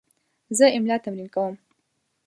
[0.57, 1.53] زه املا تمرین کوم.